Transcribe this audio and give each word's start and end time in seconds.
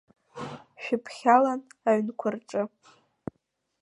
Шәымԥхьалан 0.81 1.61
аҩнқәа 1.89 2.29
рҿы. 2.33 2.61